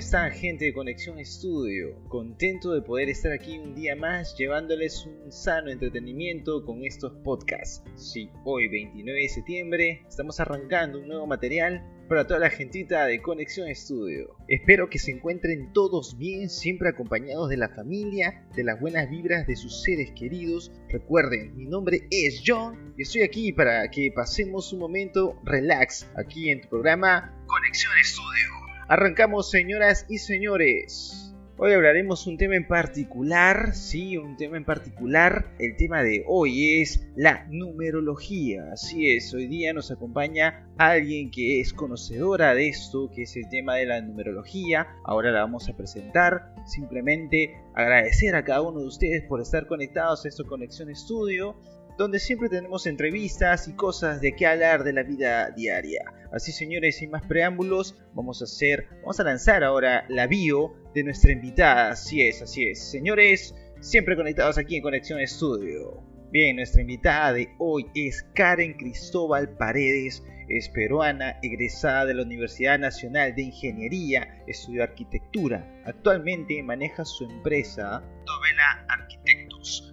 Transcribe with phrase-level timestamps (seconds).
[0.00, 1.94] están gente de Conexión Estudio?
[2.08, 7.82] Contento de poder estar aquí un día más llevándoles un sano entretenimiento con estos podcasts.
[7.96, 13.20] Sí, hoy 29 de septiembre estamos arrancando un nuevo material para toda la gentita de
[13.20, 14.36] Conexión Estudio.
[14.48, 19.46] Espero que se encuentren todos bien, siempre acompañados de la familia, de las buenas vibras
[19.46, 20.72] de sus seres queridos.
[20.88, 26.48] Recuerden, mi nombre es John y estoy aquí para que pasemos un momento relax aquí
[26.48, 28.59] en tu programa Conexión Estudio.
[28.92, 31.32] Arrancamos, señoras y señores.
[31.58, 35.54] Hoy hablaremos un tema en particular, sí, un tema en particular.
[35.60, 38.64] El tema de hoy es la numerología.
[38.72, 43.48] Así es, hoy día nos acompaña alguien que es conocedora de esto, que es el
[43.48, 44.88] tema de la numerología.
[45.04, 46.52] Ahora la vamos a presentar.
[46.66, 51.54] Simplemente agradecer a cada uno de ustedes por estar conectados a esta Conexión Estudio
[51.96, 56.04] donde siempre tenemos entrevistas y cosas de qué hablar de la vida diaria.
[56.32, 61.04] Así señores, sin más preámbulos, vamos a hacer, vamos a lanzar ahora la bio de
[61.04, 61.90] nuestra invitada.
[61.90, 62.90] Así es, así es.
[62.90, 66.02] Señores, siempre conectados aquí en Conexión Estudio.
[66.30, 72.78] Bien, nuestra invitada de hoy es Karen Cristóbal Paredes, es peruana, egresada de la Universidad
[72.78, 75.82] Nacional de Ingeniería, estudió arquitectura.
[75.84, 79.49] Actualmente maneja su empresa Tovela Arquitectos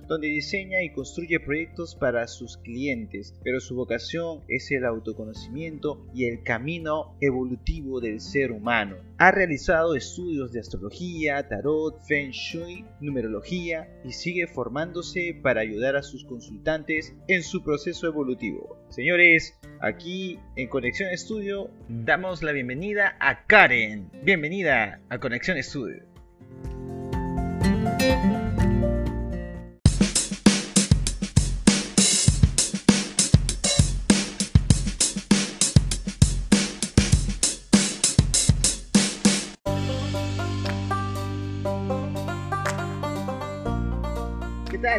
[0.07, 6.25] donde diseña y construye proyectos para sus clientes, pero su vocación es el autoconocimiento y
[6.25, 8.95] el camino evolutivo del ser humano.
[9.17, 16.03] Ha realizado estudios de astrología, tarot, feng shui, numerología y sigue formándose para ayudar a
[16.03, 18.77] sus consultantes en su proceso evolutivo.
[18.89, 24.09] Señores, aquí en Conexión Estudio damos la bienvenida a Karen.
[24.23, 26.16] Bienvenida a Conexión Estudio.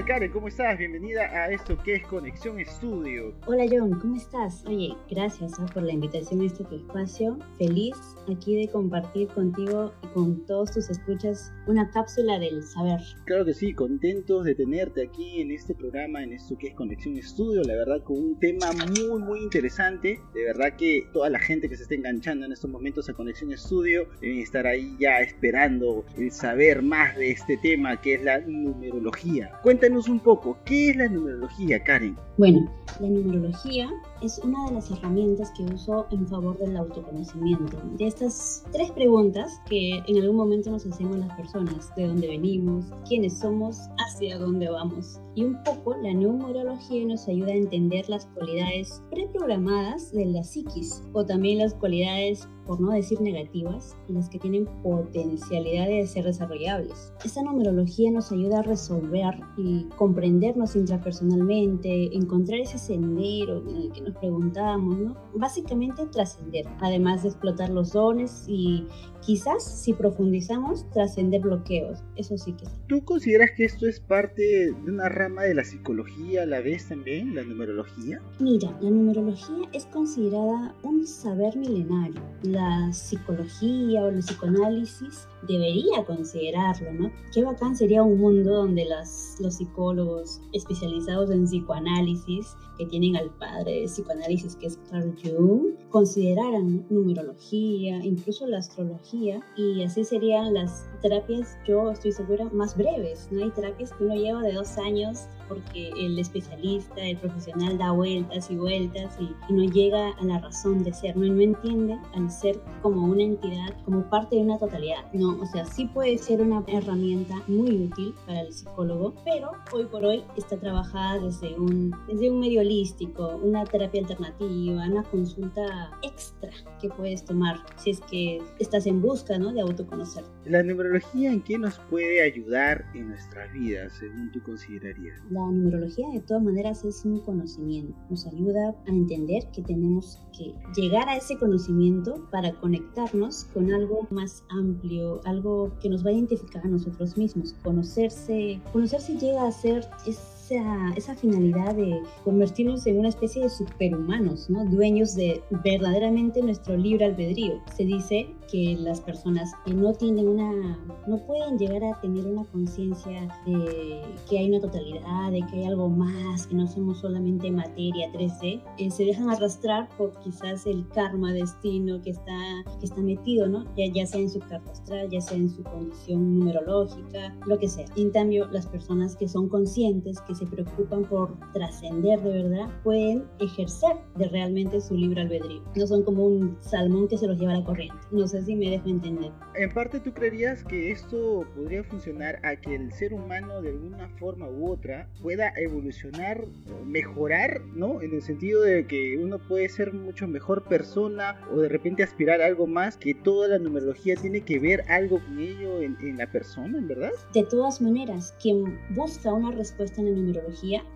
[0.04, 0.31] Karen?
[0.31, 0.78] ¿Cómo estás?
[0.78, 3.34] Bienvenida a esto que es Conexión Estudio.
[3.47, 4.64] Hola John, ¿cómo estás?
[4.66, 5.66] Oye, gracias ¿ah?
[5.75, 7.36] por la invitación a este tu espacio.
[7.59, 7.97] Feliz
[8.31, 13.00] aquí de compartir contigo y con todos tus escuchas una cápsula del saber.
[13.25, 17.16] Claro que sí, contentos de tenerte aquí en este programa, en esto que es Conexión
[17.16, 20.20] Estudio, la verdad con un tema muy muy interesante.
[20.32, 23.53] De verdad que toda la gente que se está enganchando en estos momentos a Conexión
[23.53, 28.38] Estudio deben estar ahí ya esperando el saber más de este tema que es la
[28.41, 29.50] numerología.
[29.88, 32.15] Un poco, ¿qué es la numerología, Karen?
[32.37, 33.91] Bueno, la numerología
[34.23, 37.79] es una de las herramientas que uso en favor del autoconocimiento.
[37.97, 42.87] De estas tres preguntas que en algún momento nos hacemos las personas, de dónde venimos,
[43.07, 45.21] quiénes somos, hacia dónde vamos.
[45.34, 51.03] Y un poco la numerología nos ayuda a entender las cualidades preprogramadas de la psiquis
[51.12, 57.15] o también las cualidades por no decir negativas, las que tienen potencialidad de ser desarrollables.
[57.25, 64.03] Esta numerología nos ayuda a resolver y comprendernos intrapersonalmente, encontrar ese sendero en el que
[64.03, 65.17] nos preguntamos, ¿no?
[65.35, 68.87] Básicamente trascender, además de explotar los dones y
[69.28, 71.99] quizás si profundizamos, trascender bloqueos.
[72.16, 72.72] Eso sí que sí.
[72.87, 76.89] ¿Tú consideras que esto es parte de una rama de la psicología a la vez
[76.89, 78.22] también, la numerología?
[78.41, 86.93] Mira, la numerología es considerada un saber milenario la psicología o el psicoanálisis debería considerarlo,
[86.93, 87.10] ¿no?
[87.33, 93.31] Qué bacán sería un mundo donde las, los psicólogos especializados en psicoanálisis, que tienen al
[93.31, 99.18] padre de psicoanálisis que es Carl Jung, consideraran numerología, incluso la astrología,
[99.56, 103.45] y así serían las terapias, yo estoy segura, más breves, ¿no?
[103.45, 108.51] Hay terapias que uno lleva de dos años porque el especialista, el profesional da vueltas
[108.51, 112.61] y vueltas y, no llega a la razón de ser, no, no entiende al ser
[112.83, 115.39] como una entidad, como parte de una totalidad, ¿no?
[115.41, 120.05] O sea, sí puede ser una herramienta muy útil para el psicólogo, pero hoy por
[120.05, 126.51] hoy está trabajada desde un, desde un medio holístico, una terapia alternativa, una consulta extra
[126.81, 129.53] que puedes tomar si es que estás en busca, ¿no?
[129.53, 130.24] De autoconocer.
[130.45, 135.21] ¿La numerología en qué nos puede ayudar en nuestras vidas, según tú considerarías?
[135.30, 140.54] La numerología de todas maneras es un conocimiento, nos ayuda a entender que tenemos que
[140.80, 146.12] llegar a ese conocimiento para conectarnos con algo más amplio, algo que nos va a
[146.15, 147.54] identificar a nosotros mismos.
[147.62, 153.50] Conocerse, conocerse llega a ser, es esa, esa finalidad de convertirnos en una especie de
[153.50, 154.65] superhumanos, ¿no?
[154.65, 157.60] Dueños de verdaderamente nuestro libre albedrío.
[157.77, 162.45] Se dice que las personas que no tienen una, no pueden llegar a tener una
[162.45, 167.51] conciencia de que hay una totalidad, de que hay algo más, que no somos solamente
[167.51, 173.01] materia 3D, eh, se dejan arrastrar por quizás el karma, destino que está, que está
[173.01, 173.65] metido, ¿no?
[173.77, 177.68] Ya, ya sea en su carta astral, ya sea en su condición numerológica, lo que
[177.68, 177.86] sea.
[177.97, 183.25] En cambio, las personas que son conscientes, que se preocupan por trascender de verdad, pueden
[183.41, 185.63] ejercer de realmente su libre albedrío.
[185.75, 187.97] No son como un salmón que se los lleva a la corriente.
[188.11, 189.33] No sé si me dejo entender.
[189.55, 194.09] En parte, ¿tú creerías que esto podría funcionar a que el ser humano de alguna
[194.19, 196.47] forma u otra pueda evolucionar,
[196.85, 198.01] mejorar, ¿no?
[198.01, 202.41] En el sentido de que uno puede ser mucho mejor persona o de repente aspirar
[202.41, 206.19] a algo más, que toda la numerología tiene que ver algo con ello en, en
[206.19, 207.11] la persona, ¿en verdad?
[207.35, 210.28] De todas maneras, quien busca una respuesta en la numerología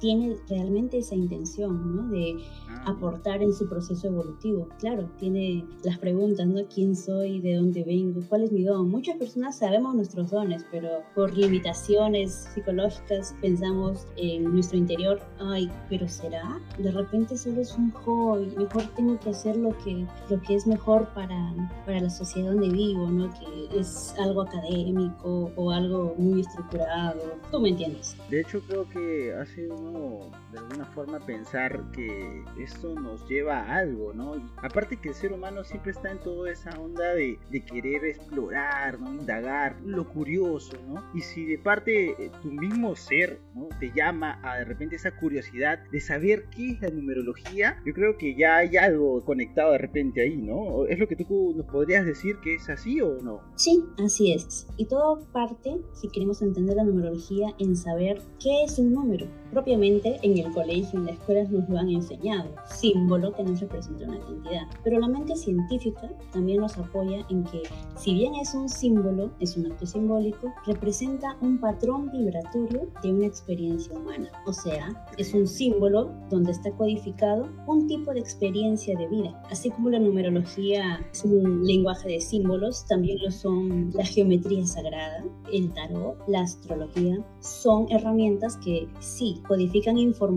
[0.01, 2.09] tiene realmente esa intención, ¿no?
[2.09, 2.37] De
[2.69, 2.85] ah.
[2.87, 4.69] aportar en su proceso evolutivo.
[4.79, 6.61] Claro, tiene las preguntas, ¿no?
[6.73, 7.41] ¿Quién soy?
[7.41, 8.21] ¿De dónde vengo?
[8.29, 8.91] ¿Cuál es mi don?
[8.91, 16.09] Muchas personas sabemos nuestros dones, pero por limitaciones psicológicas pensamos en nuestro interior, ay, pero
[16.09, 16.61] ¿será?
[16.79, 20.67] De repente solo es un hobby, mejor tengo que hacer lo que, lo que es
[20.67, 21.55] mejor para,
[21.87, 23.31] para la sociedad donde vivo, ¿no?
[23.35, 27.21] Que es algo académico o algo muy estructurado.
[27.51, 28.17] ¿Tú me entiendes?
[28.31, 33.79] De hecho, creo que hace uno de alguna forma pensar que esto nos lleva a
[33.79, 34.35] algo, ¿no?
[34.59, 39.01] Aparte que el ser humano siempre está en toda esa onda de, de querer explorar,
[39.01, 39.15] ¿no?
[39.15, 41.03] Indagar, lo curioso, ¿no?
[41.15, 43.69] Y si de parte eh, tu mismo ser, ¿no?
[43.81, 48.19] Te llama a de repente esa curiosidad de saber qué es la numerología, yo creo
[48.19, 50.87] que ya hay algo conectado de repente ahí, ¿no?
[50.87, 53.41] ¿Es lo que tú nos podrías decir que es así o no?
[53.57, 54.67] Sí, así es.
[54.77, 59.27] Y todo parte, si queremos entender la numerología, en saber qué es un número.
[59.51, 64.05] Propiamente en el colegio, en las escuelas nos lo han enseñado, símbolo que nos representa
[64.05, 64.67] una identidad.
[64.83, 67.63] Pero la mente científica también nos apoya en que
[67.97, 73.27] si bien es un símbolo, es un acto simbólico, representa un patrón vibratorio de una
[73.27, 74.31] experiencia humana.
[74.47, 79.43] O sea, es un símbolo donde está codificado un tipo de experiencia de vida.
[79.51, 85.25] Así como la numerología es un lenguaje de símbolos, también lo son la geometría sagrada,
[85.53, 90.32] el tarot, la astrología, son herramientas que sí codifican información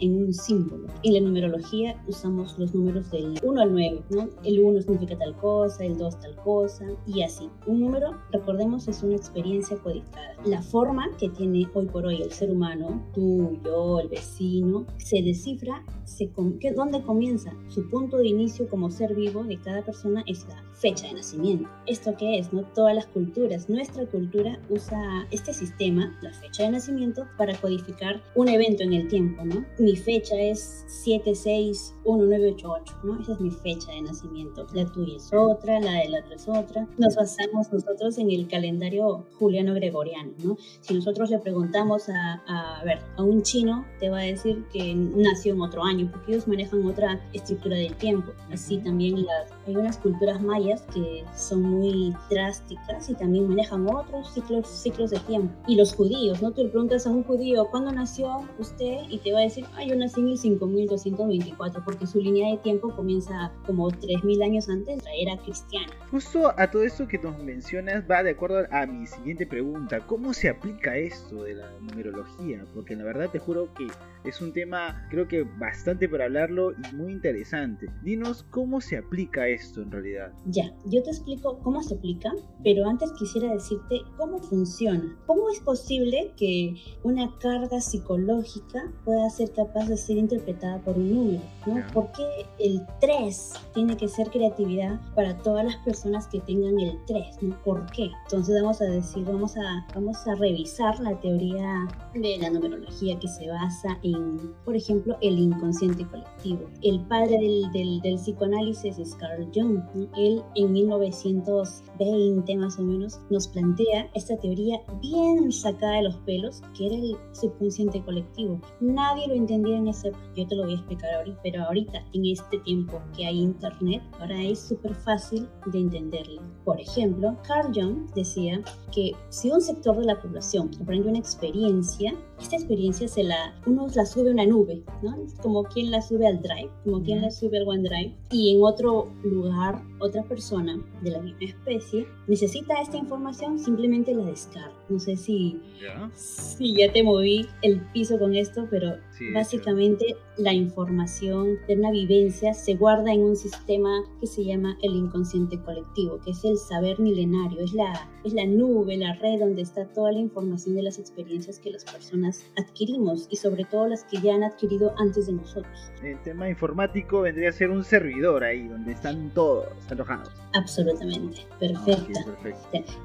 [0.00, 0.86] en un símbolo.
[1.02, 4.28] En la numerología usamos los números del 1 al 9, ¿no?
[4.44, 7.48] El 1 significa tal cosa, el 2 tal cosa y así.
[7.66, 10.34] Un número, recordemos, es una experiencia codificada.
[10.44, 15.22] La forma que tiene hoy por hoy el ser humano, tú, yo, el vecino, se
[15.22, 16.30] descifra, se
[16.74, 17.52] ¿dónde comienza?
[17.68, 21.68] Su punto de inicio como ser vivo de cada persona es la fecha de nacimiento.
[21.86, 22.52] ¿Esto qué es?
[22.52, 22.62] No?
[22.74, 28.48] Todas las culturas, nuestra cultura usa este sistema, la fecha de nacimiento, para codificar un
[28.48, 29.64] evento en el tiempo, ¿no?
[29.78, 33.20] Mi fecha es 761988, ¿no?
[33.20, 34.66] Esa es mi fecha de nacimiento.
[34.72, 36.86] La tuya es otra, la de la otra es otra.
[36.98, 40.56] Nos basamos nosotros en el calendario juliano-gregoriano, ¿no?
[40.80, 44.94] Si nosotros le preguntamos a, a, ver, a un chino, te va a decir que
[44.94, 48.32] nació en otro año, porque ellos manejan otra estructura del tiempo.
[48.52, 54.32] Así también las, hay unas culturas mayas que son muy drásticas y también manejan otros
[54.32, 55.54] ciclos, ciclos de tiempo.
[55.66, 56.50] Y los judíos, ¿no?
[56.52, 58.98] Tú le preguntas a un judío, ¿cuándo nació usted?
[59.08, 62.58] Y te va a decir, ah, yo nací en el 5224, porque su línea de
[62.58, 65.92] tiempo comienza como 3000 años antes de la era cristiana.
[66.10, 70.00] Justo a todo esto que nos mencionas va de acuerdo a mi siguiente pregunta.
[70.06, 72.64] ¿Cómo se aplica esto de la numerología?
[72.74, 73.86] Porque la verdad te juro que
[74.24, 77.86] es un tema, creo que bastante para hablarlo y muy interesante.
[78.02, 80.32] Dinos cómo se aplica esto en realidad.
[80.46, 82.32] Ya, yo te explico cómo se aplica,
[82.64, 85.16] pero antes quisiera decirte cómo funciona.
[85.26, 91.12] ¿Cómo es posible que una carga psicológica pueda ser capaz de ser interpretada por un
[91.12, 91.42] número?
[91.66, 91.82] ¿no?
[91.92, 96.96] ¿Por qué el 3 tiene que ser creatividad para todas las personas que tengan el
[97.06, 97.42] 3?
[97.42, 97.60] ¿no?
[97.64, 98.08] ¿Por qué?
[98.26, 103.26] Entonces vamos a decir, vamos a, vamos a revisar la teoría de la numerología que
[103.26, 106.70] se basa en, por ejemplo, el inconsciente colectivo.
[106.82, 109.80] El padre del, del, del psicoanálisis es Carl Jung.
[109.92, 110.08] ¿no?
[110.16, 116.62] Él en 1920 más o menos nos plantea esta teoría bien sacada de los pelos,
[116.76, 118.60] que era el subconsciente colectivo.
[119.00, 122.26] Nadie lo entendía en ese, yo te lo voy a explicar ahorita, pero ahorita en
[122.26, 126.42] este tiempo que hay internet, ahora es súper fácil de entenderlo.
[126.66, 128.60] Por ejemplo, Carl Jung decía
[128.94, 133.86] que si un sector de la población aprende una experiencia, esta experiencia se la, uno
[133.94, 135.16] la sube a una nube, ¿no?
[135.42, 139.12] Como quien la sube al Drive, como quien la sube al OneDrive, y en otro
[139.22, 144.72] lugar, otra persona de la misma especie necesita esta información, simplemente la descarga.
[144.88, 148.96] No sé si ya, si ya te moví el piso con esto, pero
[149.34, 154.94] básicamente la información de una vivencia se guarda en un sistema que se llama el
[154.96, 159.62] inconsciente colectivo, que es el saber milenario, es la, es la nube, la red donde
[159.62, 164.04] está toda la información de las experiencias que las personas adquirimos y sobre todo las
[164.04, 165.92] que ya han adquirido antes de nosotros.
[166.02, 170.30] El tema informático vendría a ser un servidor ahí, donde están todos alojados.
[170.54, 172.20] Absolutamente, perfecta.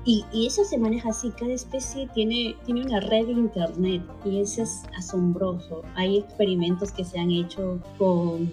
[0.06, 4.42] Y, y, eso se maneja así, cada especie tiene, tiene una red de internet y
[4.42, 5.84] eso es asombroso.
[5.96, 8.50] Hay experimentos que se han hecho con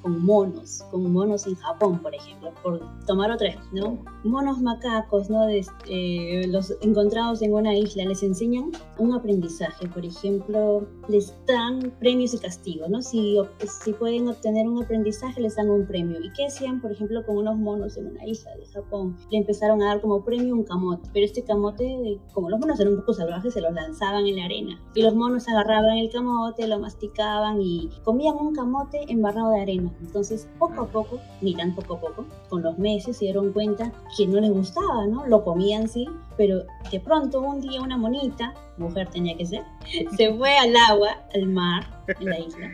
[0.00, 3.98] con monos, con monos en Japón, por ejemplo, por tomar otra, ¿no?
[4.24, 5.46] Monos macacos, ¿no?
[5.48, 12.34] Eh, los encontrados en una isla les enseñan un aprendizaje, por ejemplo, les dan premios
[12.34, 13.02] y castigos, ¿no?
[13.02, 13.36] Si,
[13.84, 16.20] si pueden obtener un aprendizaje, les dan un premio.
[16.20, 19.16] ¿Y qué hacían, por ejemplo, con unos monos en una isla de Japón?
[19.30, 22.94] Le empezaron a dar como premio un camote, pero este camote, como los monos eran
[22.94, 24.80] un poco salvajes, se los lanzaban en la arena.
[24.94, 29.81] Y los monos agarraban el camote, lo masticaban y comían un camote embarrado de arena
[30.00, 33.92] entonces, poco a poco, ni tan poco a poco, con los meses se dieron cuenta
[34.16, 35.26] que no les gustaba, ¿no?
[35.26, 39.64] Lo comían sí, pero de pronto un día una monita, mujer tenía que ser,
[40.16, 42.70] se fue al agua, al mar, en la isla,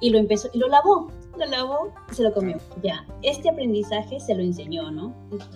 [0.00, 1.08] y lo empezó, y lo lavó,
[1.38, 2.56] lo lavó y se lo comió.
[2.82, 5.14] Ya, este aprendizaje se lo enseñó, ¿no?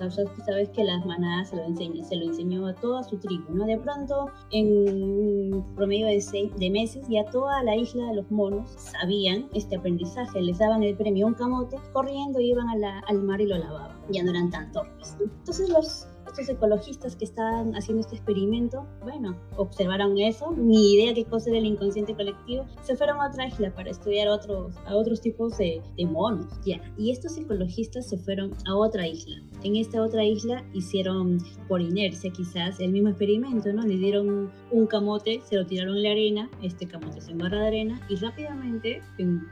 [0.09, 3.65] Sabes, que las manadas se lo enseñan, se lo enseñó a toda su tribu, ¿no?
[3.65, 8.71] De pronto, en promedio de, seis, de meses, ya toda la isla de los monos
[8.77, 13.59] sabían este aprendizaje, les daban el premio un camote, corriendo iban al mar y lo
[13.59, 15.17] lavaban, ya no eran tan torpes.
[15.21, 21.25] Entonces los estos ecologistas que estaban haciendo este experimento, bueno, observaron eso, ni idea qué
[21.25, 25.21] cosa era el inconsciente colectivo, se fueron a otra isla para estudiar otros, a otros
[25.21, 26.81] tipos de, de monos, ya.
[26.97, 29.37] Y estos ecologistas se fueron a otra isla.
[29.63, 31.39] En esta otra isla hicieron,
[31.69, 33.83] por inercia quizás, el mismo experimento, ¿no?
[33.83, 37.67] Le dieron un camote, se lo tiraron en la arena, este camote se embarra de
[37.69, 39.03] arena y rápidamente,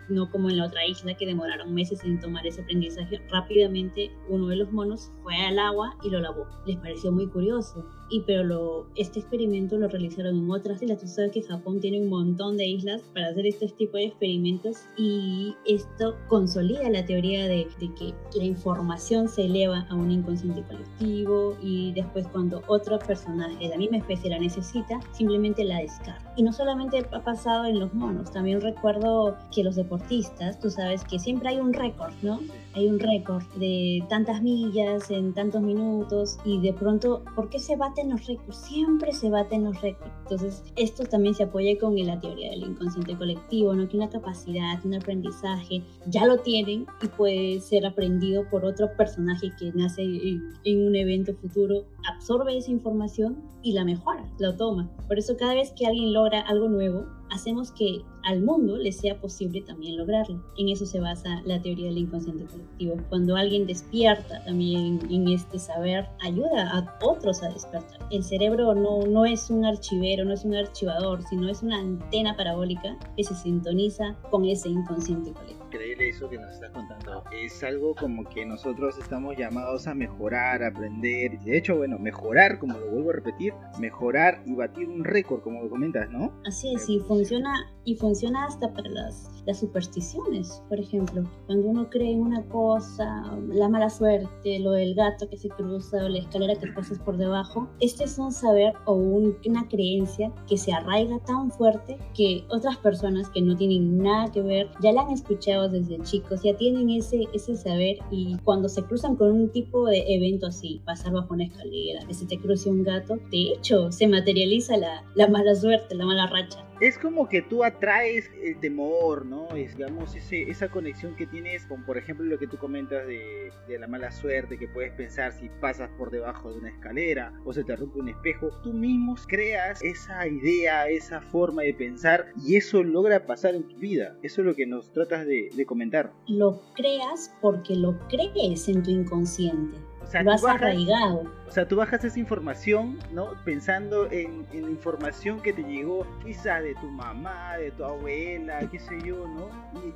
[0.08, 4.48] no como en la otra isla que demoraron meses en tomar ese aprendizaje, rápidamente uno
[4.48, 7.84] de los monos fue al agua y lo lavó les pareció muy curioso.
[8.08, 11.00] Y pero lo, este experimento lo realizaron en otras islas.
[11.00, 14.78] Tú sabes que Japón tiene un montón de islas para hacer este tipo de experimentos
[14.98, 21.56] y esto consolida la teoría de, que la información se eleva a un inconsciente colectivo
[21.62, 26.34] y después cuando otro personaje de la misma especie la necesita, simplemente la descarga.
[26.36, 31.04] Y no solamente ha pasado en los monos, también recuerdo que los deportistas, tú sabes
[31.04, 32.40] que siempre hay un récord, ¿no?
[32.74, 37.76] Hay un récord de tantas millas en tantos minutos y de pronto, ¿por qué se
[37.76, 38.56] baten los récords?
[38.56, 40.10] Siempre se baten los récords.
[40.22, 43.88] Entonces, esto también se apoya con la teoría del inconsciente colectivo, ¿no?
[43.88, 49.52] Que una capacidad, un aprendizaje, ya lo tienen y puede ser aprendido por otro personaje
[49.58, 54.90] que nace en, un evento futuro, absorbe esa información y la mejora, la toma.
[55.06, 59.20] Por eso cada vez que alguien logra algo nuevo, hacemos que al mundo le sea
[59.20, 60.40] posible también lograrlo.
[60.56, 62.96] En eso se basa la teoría del inconsciente colectivo.
[63.08, 68.06] Cuando alguien despierta también en este saber, ayuda a otros a despertar.
[68.10, 72.36] El cerebro no, no es un archivero, no es un archivador, sino es una antena
[72.36, 75.61] parabólica que se sintoniza con ese inconsciente colectivo.
[75.72, 77.24] Increíble eso que nos estás contando.
[77.32, 81.40] Es algo como que nosotros estamos llamados a mejorar, aprender.
[81.40, 85.62] De hecho, bueno, mejorar, como lo vuelvo a repetir, mejorar y batir un récord, como
[85.62, 86.30] lo comentas, ¿no?
[86.46, 91.28] Así es, y funciona, y funciona hasta para las, las supersticiones, por ejemplo.
[91.46, 96.04] Cuando uno cree en una cosa, la mala suerte, lo del gato que se cruza
[96.04, 100.56] o la escalera que pasas por debajo, este es un saber o una creencia que
[100.56, 105.02] se arraiga tan fuerte que otras personas que no tienen nada que ver ya la
[105.02, 109.50] han escuchado desde chicos, ya tienen ese, ese saber y cuando se cruzan con un
[109.50, 113.52] tipo de evento así, pasar bajo una escalera, que se te cruce un gato, de
[113.54, 118.30] hecho se materializa la, la mala suerte, la mala racha es como que tú atraes
[118.42, 119.48] el temor, ¿no?
[119.54, 123.78] Es, digamos, esa conexión que tienes con, por ejemplo, lo que tú comentas de, de,
[123.78, 127.64] la mala suerte que puedes pensar si pasas por debajo de una escalera o se
[127.64, 128.50] te rompe un espejo.
[128.62, 133.76] Tú mismo creas esa idea, esa forma de pensar y eso logra pasar en tu
[133.76, 134.16] vida.
[134.22, 136.12] Eso es lo que nos tratas de, de comentar.
[136.26, 139.91] Lo creas porque lo crees en tu inconsciente
[140.22, 141.24] lo has arraigado.
[141.46, 143.32] O sea, tú bajas esa información, ¿no?
[143.44, 148.78] Pensando en, la información que te llegó quizá de tu mamá, de tu abuela, qué
[148.78, 149.50] sé yo, ¿no?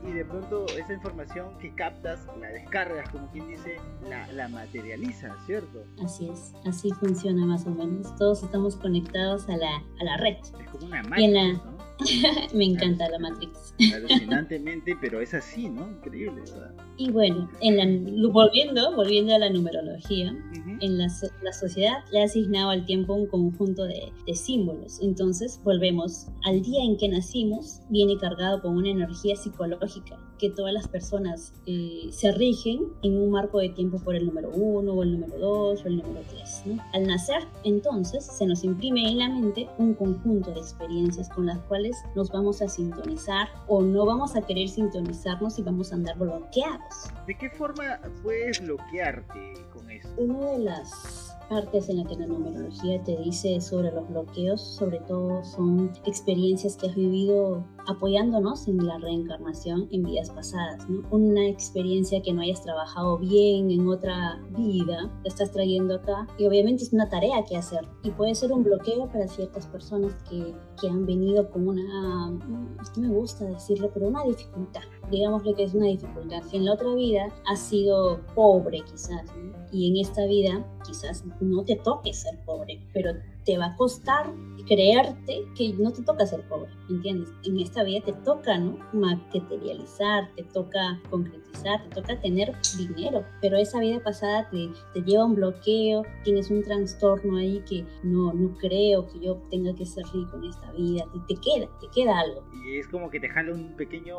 [0.06, 3.76] Y, de pronto esa información que captas, la descargas, como quien dice,
[4.08, 5.84] la, la materializas, ¿cierto?
[6.04, 8.14] Así es, así funciona más o menos.
[8.16, 10.36] Todos estamos conectados a la, a la red.
[10.60, 11.75] Es como una máquina, ¿no?
[12.54, 13.74] Me encanta la Matrix.
[13.94, 15.88] Alucinantemente, pero es así, ¿no?
[15.88, 16.74] Increíble, ¿verdad?
[16.96, 20.34] Y bueno, en la, volviendo, volviendo a la numerología,
[20.80, 21.06] en la,
[21.42, 25.00] la, sociedad le ha asignado al tiempo un conjunto de, de, símbolos.
[25.00, 30.72] Entonces, volvemos al día en que nacimos, viene cargado con una energía psicológica que todas
[30.72, 35.02] las personas eh, se rigen en un marco de tiempo por el número 1 o
[35.02, 36.78] el número 2 o el número 3.
[36.92, 41.58] Al nacer, entonces, se nos imprime en la mente un conjunto de experiencias con las
[41.60, 46.18] cuales nos vamos a sintonizar o no vamos a querer sintonizarnos y vamos a andar
[46.18, 47.10] bloqueados.
[47.26, 50.08] ¿De qué forma puedes bloquearte con eso?
[50.16, 54.98] Una de las partes en la que la numerología te dice sobre los bloqueos, sobre
[55.00, 61.02] todo son experiencias que has vivido apoyándonos en la reencarnación en vidas pasadas, ¿no?
[61.10, 66.46] Una experiencia que no hayas trabajado bien en otra vida, la estás trayendo acá y
[66.46, 70.54] obviamente es una tarea que hacer y puede ser un bloqueo para ciertas personas que,
[70.80, 75.64] que han venido con una, mm, no me gusta decirlo, pero una dificultad, digámosle que
[75.64, 79.24] es una dificultad, que en la otra vida has sido pobre quizás,
[79.72, 83.12] y en esta vida quizás no te toque ser pobre, pero
[83.46, 84.34] te va a costar
[84.66, 87.32] creerte que no te toca ser pobre, ¿entiendes?
[87.44, 88.78] En esta vida te toca, ¿no?
[88.92, 95.22] Materializar, te toca concretizar, te toca tener dinero, pero esa vida pasada te, te lleva
[95.22, 99.86] a un bloqueo, tienes un trastorno ahí que no, no creo que yo tenga que
[99.86, 102.44] ser rico en esta vida, te, te queda, te queda algo.
[102.52, 104.16] Y es como que te jala un pequeño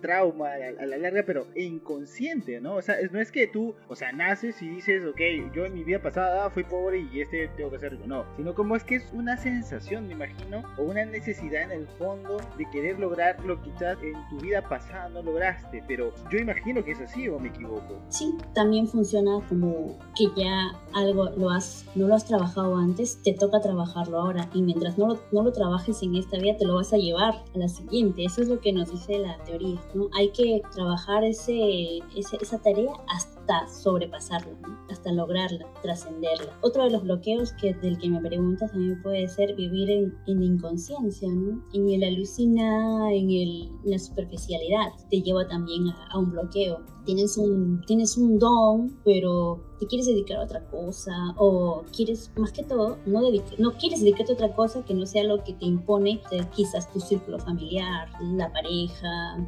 [0.00, 2.76] trauma a, la larga, pero inconsciente, ¿no?
[2.76, 5.20] O sea, no es que tú, o sea, naces y dices, ok,
[5.54, 8.54] yo en mi vida pasada fui pobre y este tengo que ser rico, no, sino
[8.54, 12.68] como es que es una sensación, me imagino, o una necesidad en el fondo de
[12.70, 16.92] querer lograr lo que quizás en tu vida pasada no lograste, pero yo imagino que
[16.92, 18.00] es así o me equivoco.
[18.08, 23.32] Sí, también funciona como que ya algo lo has, no lo has trabajado antes, te
[23.32, 26.76] toca trabajarlo ahora y mientras no lo, no lo trabajes en esta vida te lo
[26.76, 30.08] vas a llevar a la siguiente, eso es lo que nos dice la teoría, ¿no?
[30.14, 34.56] Hay que trabajar ese, esa tarea hasta sobrepasarla,
[34.90, 36.56] hasta lograrla, trascenderla.
[36.62, 40.42] Otro de los bloqueos que, del que me preguntas también puede ser vivir en, en
[40.42, 46.84] inconsciencia, en el alucina, en, el, la superficialidad, te lleva también a, a un bloqueo.
[47.04, 52.52] Tienes un, tienes un don, pero te quieres dedicar a otra cosa o quieres, más
[52.52, 53.22] que todo, no,
[53.58, 56.20] no quieres dedicarte a otra cosa que no sea lo que te impone
[56.54, 59.38] quizás tu círculo familiar, la pareja,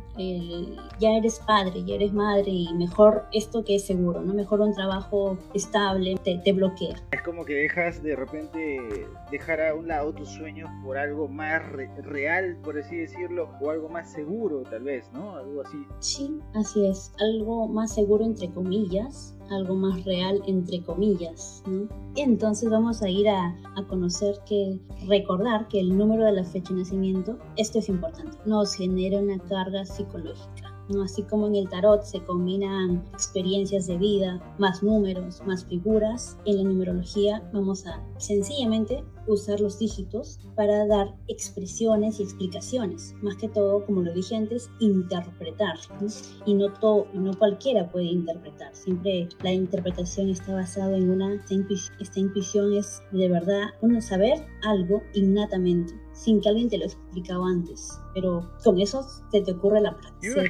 [0.99, 4.33] ya eres padre, ya eres madre y mejor esto que es seguro, ¿no?
[4.33, 6.97] Mejor un trabajo estable te, te bloquea.
[7.13, 11.63] Es como que dejas de repente dejar a un lado tus sueños por algo más
[11.71, 15.37] real, por así decirlo, o algo más seguro tal vez, ¿no?
[15.37, 15.77] Algo así.
[16.01, 21.63] Sí, así es, algo más seguro entre comillas, algo más real entre comillas.
[21.67, 21.89] ¿no?
[22.17, 26.73] Entonces vamos a ir a, a, conocer que, recordar que el número de la fecha
[26.73, 30.72] de nacimiento, esto es importante, nos genera una carga psicológica.
[30.89, 31.03] ¿No?
[31.03, 36.57] Así como en el tarot se combinan experiencias de vida, más números, más figuras, en
[36.59, 43.15] la numerología vamos a sencillamente usar los dígitos para dar expresiones y explicaciones.
[43.23, 45.77] Más que todo, como lo dije antes, interpretar.
[46.45, 48.75] Y no, todo, no cualquiera puede interpretar.
[48.75, 51.35] Siempre la interpretación está basada en una...
[52.01, 57.45] Esta intuición es de verdad uno saber algo innatamente sin que alguien te lo explicado
[57.45, 58.01] antes.
[58.15, 60.35] Pero con eso se te ocurre la práctica.
[60.35, 60.43] Yo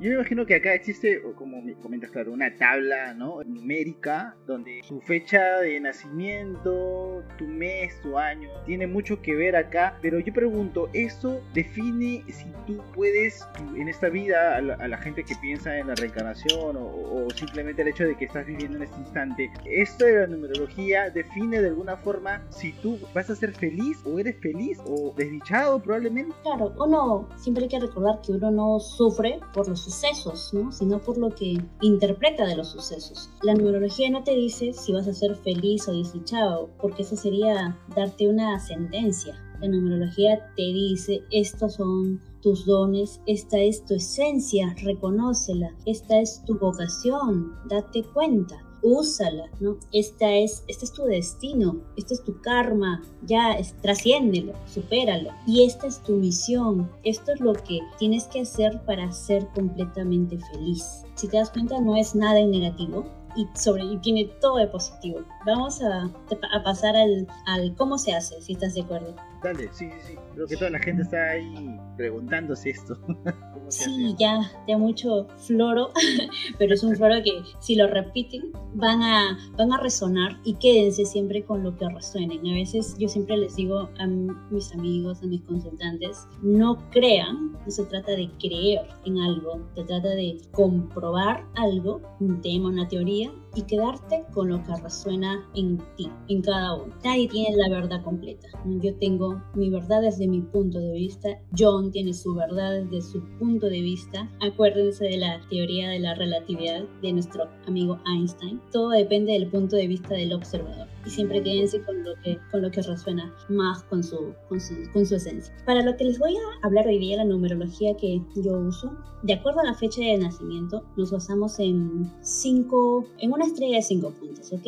[0.00, 3.42] me imagino que acá existe, como me comentas, claro, una tabla ¿no?
[3.44, 9.98] numérica donde tu fecha de nacimiento, tu mes, tu año, tiene mucho que ver acá.
[10.02, 15.34] Pero yo pregunto, ¿esto define si tú puedes en esta vida, a la, gente que
[15.36, 19.50] piensa en la reencarnación o, simplemente el hecho de que estás viviendo en este instante,
[19.66, 24.18] esto de la numerología define de alguna forma si tú vas a ser feliz o
[24.18, 26.34] eres feliz o desdichado probablemente?
[26.42, 30.72] Claro, uno siempre hay que recordar que uno no sufre por los sucesos, ¿no?
[30.72, 33.30] sino por lo que interpreta de los sucesos.
[33.42, 37.78] La numerología no te dice si vas a ser feliz o desdichado, porque eso sería
[37.94, 39.40] darte una sentencia.
[39.60, 46.42] La numerología te dice, estos son tus dones, esta es tu esencia, reconócela, esta es
[46.44, 49.78] tu vocación, date cuenta úsala, ¿no?
[49.92, 55.30] Esta es, este es tu destino, este es tu karma, ya es, trasciéndelo, supéralo.
[55.46, 60.38] Y esta es tu misión, esto es lo que tienes que hacer para ser completamente
[60.52, 61.02] feliz.
[61.16, 63.04] Si te das cuenta, no es nada en negativo,
[63.36, 65.20] y, sobre, y tiene todo de positivo.
[65.46, 66.10] Vamos a,
[66.52, 69.14] a pasar al, al cómo se hace, si estás de acuerdo.
[69.42, 70.14] Dale, sí, sí, sí.
[70.34, 72.98] Creo que toda la gente está ahí preguntándose esto.
[73.68, 75.90] sí, ya, ya mucho floro,
[76.58, 77.30] pero es un floro que
[77.60, 82.46] si lo repiten van a, van a resonar y quédense siempre con lo que resuenen.
[82.46, 87.70] A veces yo siempre les digo a mis amigos, a mis consultantes, no crean, no
[87.70, 93.32] se trata de creer en algo, se trata de comprobar algo, un tema, una teoría,
[93.56, 96.94] y quedarte con lo que resuena en ti, en cada uno.
[97.02, 98.46] Nadie tiene la verdad completa.
[98.66, 103.22] Yo tengo mi verdad desde mi punto de vista, John tiene su verdad desde su
[103.38, 104.30] punto de vista.
[104.40, 108.60] Acuérdense de la teoría de la relatividad de nuestro amigo Einstein.
[108.70, 112.62] Todo depende del punto de vista del observador y siempre quédense con lo que, con
[112.62, 115.54] lo que resuena más con su, con su, con su esencia.
[115.64, 118.92] Para lo que les voy a hablar hoy día, la numerología que yo uso,
[119.22, 123.82] de acuerdo a la fecha de nacimiento, nos basamos en cinco, en una estrella de
[123.82, 124.66] cinco puntos, ¿ok?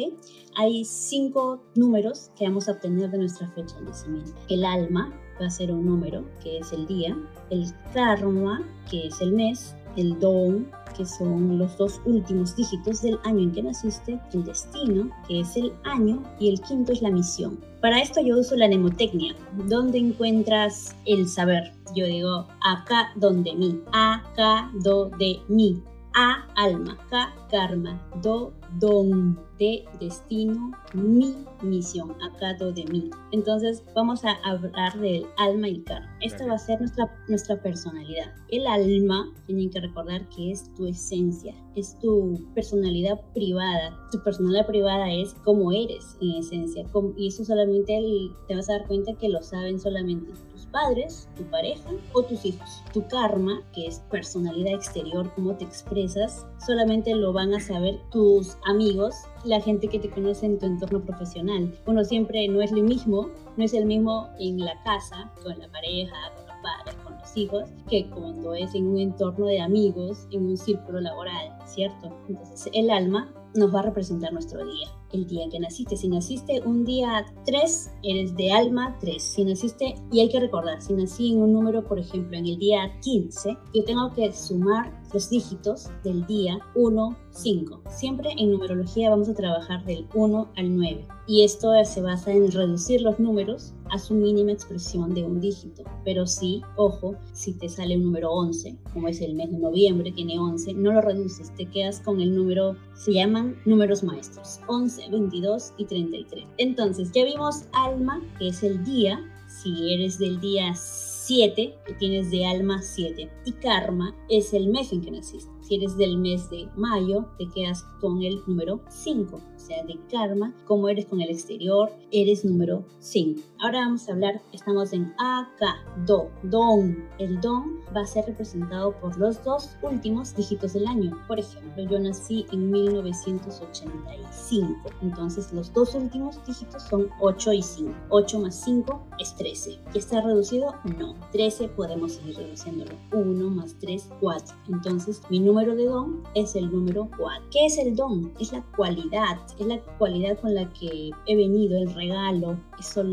[0.57, 4.33] Hay cinco números que vamos a obtener de nuestra fecha de nacimiento.
[4.49, 7.17] El alma va a ser un número, que es el día,
[7.51, 13.19] el karma, que es el mes, el don, que son los dos últimos dígitos del
[13.25, 17.11] año en que naciste, el destino, que es el año, y el quinto es la
[17.11, 17.59] misión.
[17.81, 19.35] Para esto yo uso la mnemotecnia,
[19.69, 21.73] donde encuentras el saber.
[21.95, 25.83] Yo digo acá donde mí, acá do de mí,
[26.15, 32.15] a alma, K karma, do don, de destino, mi misión,
[32.59, 33.11] do de mí.
[33.33, 36.17] Entonces vamos a hablar del alma y el karma.
[36.21, 38.33] Esta va a ser nuestra, nuestra personalidad.
[38.51, 43.99] El alma, tienen que recordar que es tu esencia, es tu personalidad privada.
[44.13, 46.85] Tu personalidad privada es cómo eres en esencia.
[47.17, 47.99] Y eso solamente
[48.47, 50.33] te vas a dar cuenta que lo saben solamente
[50.71, 52.83] padres, tu pareja o tus hijos.
[52.93, 58.57] Tu karma, que es personalidad exterior, cómo te expresas, solamente lo van a saber tus
[58.67, 61.73] amigos, la gente que te conoce en tu entorno profesional.
[61.87, 65.69] Uno siempre no es lo mismo, no es el mismo en la casa, con la
[65.69, 70.27] pareja, con los padres, con los hijos, que cuando es en un entorno de amigos,
[70.31, 72.11] en un círculo laboral, ¿cierto?
[72.29, 75.97] Entonces el alma nos va a representar nuestro día el día que naciste.
[75.97, 79.23] Si naciste un día 3, eres de alma 3.
[79.23, 82.59] Si naciste, y hay que recordar, si nací en un número, por ejemplo, en el
[82.59, 87.83] día 15, yo tengo que sumar los dígitos del día 1, 5.
[87.89, 91.07] Siempre en numerología vamos a trabajar del 1 al 9.
[91.27, 95.85] Y esto se basa en reducir los números a su mínima expresión de un dígito.
[96.05, 100.13] Pero sí, ojo, si te sale un número 11, como es el mes de noviembre,
[100.13, 105.11] tiene 11, no lo reduces, te quedas con el número, se llaman números maestros, 11,
[105.11, 106.45] 22 y 33.
[106.59, 112.31] Entonces, ya vimos alma, que es el día, si eres del día 7, que tienes
[112.31, 115.58] de alma 7, y karma es el mes en que naciste.
[115.69, 119.99] Si eres del mes de mayo, te quedas con el número 5, o sea, de
[120.11, 123.43] karma, como eres con el exterior, eres número 5.
[123.61, 127.07] Ahora vamos a hablar, estamos en acá, do, don.
[127.19, 131.23] El don va a ser representado por los dos últimos dígitos del año.
[131.29, 137.93] Por ejemplo, yo nací en 1985, entonces los dos últimos dígitos son 8 y 5.
[138.09, 139.81] 8 más 5 es 13.
[139.93, 140.75] ¿Y está reducido?
[140.99, 141.15] No.
[141.33, 142.93] 13 podemos seguir reduciéndolo.
[143.13, 144.57] 1 más 3, 4.
[144.69, 147.47] Entonces mi número número de don es el número 4.
[147.51, 148.33] ¿Qué es el don?
[148.39, 152.57] Es la cualidad, es la cualidad con la que he venido, el regalo.
[152.79, 153.05] Eso,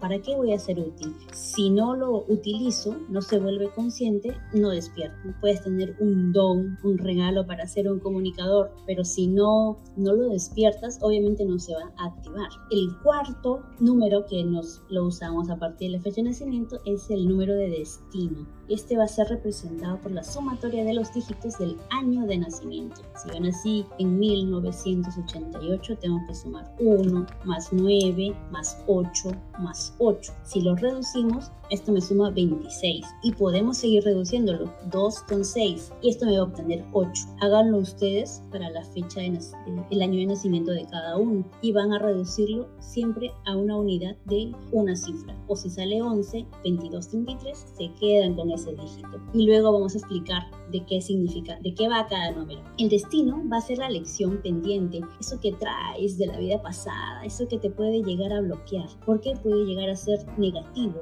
[0.00, 1.14] ¿Para qué voy a ser útil?
[1.34, 5.14] Si no lo utilizo, no se vuelve consciente, no despierta.
[5.42, 10.30] Puedes tener un don, un regalo para ser un comunicador, pero si no, no lo
[10.30, 12.48] despiertas, obviamente no se va a activar.
[12.70, 17.10] El cuarto número que nos lo usamos a partir de la fecha de nacimiento es
[17.10, 18.59] el número de destino.
[18.70, 23.02] Este va a ser representado por la sumatoria de los dígitos del año de nacimiento.
[23.20, 30.32] Si yo nací en 1988, tengo que sumar 1 más 9 más 8 más 8.
[30.44, 34.72] Si lo reducimos, esto me suma 26 y podemos seguir reduciéndolo.
[34.90, 37.10] 2 con 6 y esto me va a obtener 8.
[37.40, 39.38] Háganlo ustedes para la fecha del
[39.90, 44.16] el año de nacimiento de cada uno y van a reducirlo siempre a una unidad
[44.26, 45.36] de una cifra.
[45.46, 49.20] O si sale 11, 22, 33, se quedan con ese dígito.
[49.32, 52.62] Y luego vamos a explicar de qué significa, de qué va cada número.
[52.78, 57.24] El destino va a ser la lección pendiente, eso que traes de la vida pasada,
[57.24, 61.00] eso que te puede llegar a bloquear, porque puede llegar a ser negativo.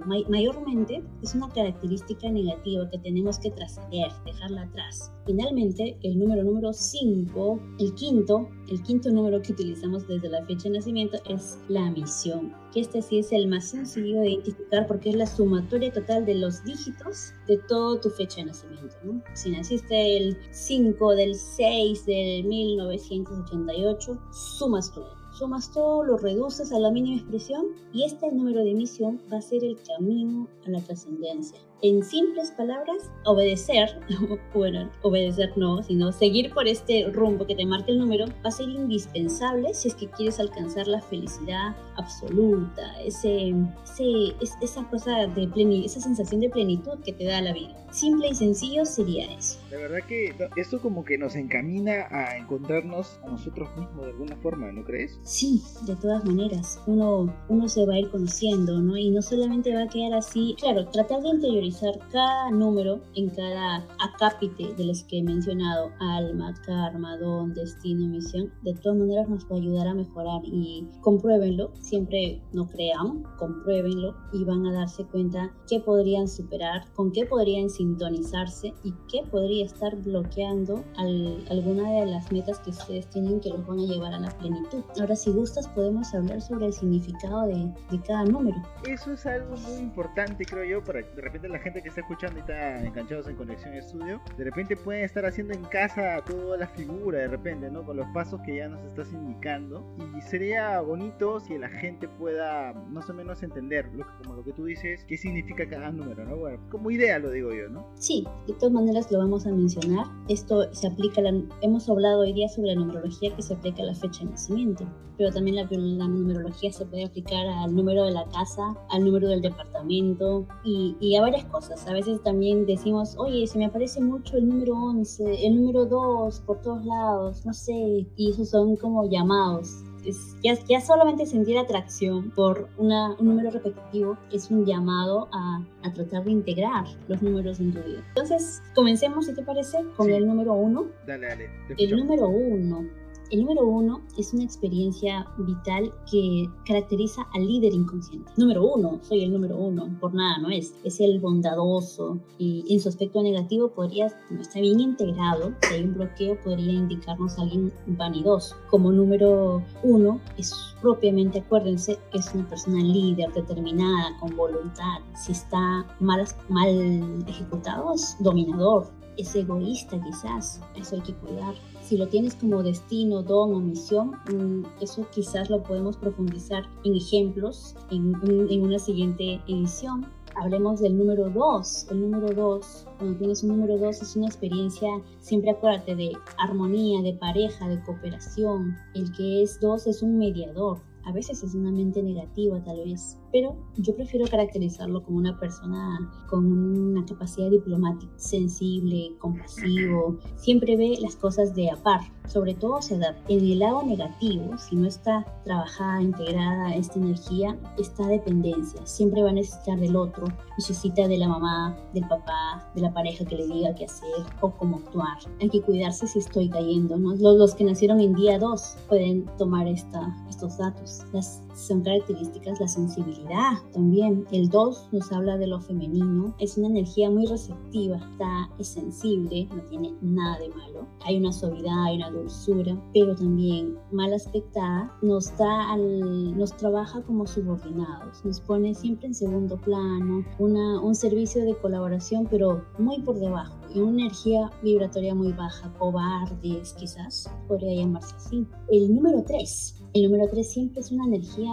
[1.23, 5.13] Es una característica negativa que tenemos que trascender, dejarla atrás.
[5.27, 10.65] Finalmente, el número número 5, el quinto, el quinto número que utilizamos desde la fecha
[10.65, 15.11] de nacimiento es la misión, que este sí es el más sencillo de identificar porque
[15.11, 18.97] es la sumatoria total de los dígitos de toda tu fecha de nacimiento.
[19.35, 26.79] Si naciste el 5 del 6 del 1988, sumas todo sumas todo, lo reduces a
[26.79, 30.81] la mínima expresión y este número de emisión va a ser el camino a la
[30.81, 34.01] trascendencia en simples palabras, obedecer,
[34.55, 38.51] bueno, obedecer no, sino seguir por este rumbo que te marca el número, va a
[38.51, 45.49] ser indispensable si es que quieres alcanzar la felicidad absoluta, ese, ese, esa cosa de
[45.49, 47.75] plenitud, esa sensación de plenitud que te da la vida.
[47.91, 49.59] Simple y sencillo sería eso.
[49.71, 54.37] La verdad que esto como que nos encamina a encontrarnos a nosotros mismos de alguna
[54.37, 55.19] forma, ¿no crees?
[55.23, 56.81] Sí, de todas maneras.
[56.87, 58.97] Uno, uno se va a ir conociendo, ¿no?
[58.97, 61.68] Y no solamente va a quedar así, claro, tratar de interiorizar
[62.11, 68.53] cada número en cada acápite de los que he mencionado, alma, karma, don, destino, misión,
[68.63, 74.15] de todas maneras nos va a ayudar a mejorar y compruébenlo, siempre no crean, compruébenlo
[74.33, 79.65] y van a darse cuenta qué podrían superar, con qué podrían sintonizarse y qué podría
[79.65, 84.21] estar bloqueando alguna de las metas que ustedes tienen que los van a llevar a
[84.21, 84.83] la plenitud.
[85.01, 88.57] Ahora, si gustas, podemos hablar sobre el significado de, de cada número.
[88.87, 92.39] Eso es algo muy importante, creo yo, para de repente la gente que está escuchando
[92.39, 96.67] y está enganchados en Conexión Estudio, de repente pueden estar haciendo en casa toda la
[96.69, 97.85] figura, de repente, ¿no?
[97.85, 99.85] Con los pasos que ya nos estás indicando.
[100.17, 104.53] Y sería bonito si la gente pueda más o menos entender, lo como lo que
[104.53, 106.37] tú dices, qué significa cada número, ¿no?
[106.37, 107.87] Bueno, como idea lo digo yo, ¿no?
[107.95, 110.07] Sí, de todas maneras lo vamos a mencionar.
[110.29, 113.87] Esto se aplica, la, hemos hablado hoy día sobre la numerología que se aplica a
[113.87, 118.13] la fecha de nacimiento, pero también la, la numerología se puede aplicar al número de
[118.13, 121.87] la casa, al número del departamento y, y a varias cosas.
[121.87, 126.41] A veces también decimos, oye, se me aparece mucho el número 11, el número 2
[126.41, 129.83] por todos lados, no sé, y esos son como llamados.
[130.05, 135.65] Es, ya, ya, solamente sentir atracción por una, un número repetitivo es un llamado a,
[135.83, 138.05] a, tratar de integrar los números en tu vida.
[138.11, 140.87] Entonces, comencemos, si te parece, con el número 1.
[141.07, 141.51] Dale, dale.
[141.77, 148.31] El número 1 el número uno es una experiencia vital que caracteriza al líder inconsciente.
[148.37, 150.75] Número uno, soy el número uno, por nada no es.
[150.85, 155.85] Es el bondadoso y en su aspecto negativo podría, no está bien integrado, si hay
[155.85, 158.57] un bloqueo podría indicarnos a alguien vanidoso.
[158.71, 165.01] Como número uno es propiamente, acuérdense, es una persona líder, determinada, con voluntad.
[165.17, 171.55] Si está mal, mal ejecutado, es dominador, es egoísta quizás, eso hay que cuidar
[171.89, 176.95] si lo tienes como destino, don o misión, mm, eso quizás lo podemos profundizar en
[176.95, 178.15] ejemplos en,
[178.51, 180.07] en una siguiente edición.
[180.37, 181.87] Hablemos del número 2.
[181.91, 184.89] El número 2, cuando tienes un número 2, es una experiencia,
[185.21, 188.77] siempre acuérdate, de armonía, de pareja, de cooperación.
[188.95, 190.81] El que es 2 es un mediador.
[191.09, 195.99] A veces es una mente negativa tal vez, pero yo prefiero caracterizarlo como una persona
[196.29, 202.81] con una capacidad diplomática, sensible, compasivo, siempre ve las cosas de a par, sobre todo
[202.83, 208.87] se da en el lado negativo, si no está trabajada, integrada esta energía, esta dependencia,
[208.87, 213.25] siempre va a necesitar del otro, necesita de la mamá, del papá, de la pareja
[213.25, 214.09] que le diga qué hacer
[214.41, 215.19] o cómo actuar.
[215.41, 217.15] Hay que cuidarse si estoy cayendo, ¿no?
[217.17, 221.03] Los, los que nacieron en día 2 pueden tomar esta, estos datos.
[221.13, 224.27] Las, son características la sensibilidad también.
[224.31, 229.49] El 2 nos habla de lo femenino, es una energía muy receptiva, está, es sensible,
[229.55, 230.87] no tiene nada de malo.
[231.05, 237.03] Hay una suavidad, hay una dulzura, pero también mal aspectada nos da al, nos trabaja
[237.03, 243.01] como subordinados, nos pone siempre en segundo plano, una, un servicio de colaboración, pero muy
[243.03, 248.47] por debajo y una energía vibratoria muy baja, cobardes quizás, podría llamarse así.
[248.71, 249.78] El número 3.
[249.99, 251.51] El número 3 siempre es una energía